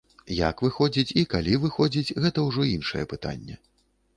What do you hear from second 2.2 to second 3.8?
гэта ўжо іншае пытанне.